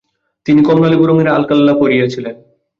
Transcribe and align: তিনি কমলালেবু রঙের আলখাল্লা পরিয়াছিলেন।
তিনি 0.45 0.61
কমলালেবু 0.63 1.05
রঙের 1.05 1.27
আলখাল্লা 1.27 1.73
পরিয়াছিলেন। 1.73 2.35